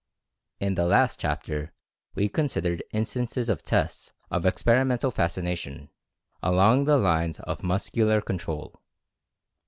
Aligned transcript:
In 0.59 0.73
the 0.73 0.87
last 0.87 1.19
chapter 1.19 1.73
we 2.15 2.27
considered 2.27 2.83
instances 2.91 3.49
of 3.49 3.61
tests 3.63 4.13
of 4.31 4.47
Experimental 4.47 5.11
Fascination, 5.11 5.91
along 6.41 6.85
the 6.85 6.97
lines 6.97 7.39
of 7.41 7.61
Mus 7.61 7.87
cular 7.91 8.25
Control. 8.25 8.81